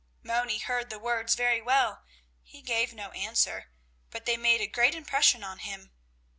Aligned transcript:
Moni 0.23 0.57
heard 0.57 0.89
the 0.89 0.97
words 0.97 1.35
very 1.35 1.61
well; 1.61 2.01
he 2.41 2.63
gave 2.63 2.91
no 2.91 3.11
answer, 3.11 3.69
but 4.09 4.25
they 4.25 4.35
made 4.35 4.59
a 4.59 4.65
great 4.65 4.95
impression 4.95 5.43
on 5.43 5.59
him. 5.59 5.91